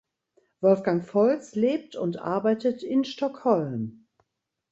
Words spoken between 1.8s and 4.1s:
und arbeitet in Stockholm.